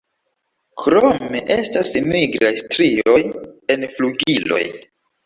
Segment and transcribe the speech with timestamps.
[0.85, 3.19] Krome estas nigraj strioj
[3.75, 4.63] en flugiloj.